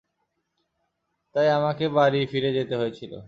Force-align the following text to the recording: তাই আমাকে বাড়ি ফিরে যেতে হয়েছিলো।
তাই 1.35 1.47
আমাকে 1.49 1.85
বাড়ি 1.97 2.19
ফিরে 2.31 2.49
যেতে 2.53 2.75
হয়েছিলো। 2.75 3.17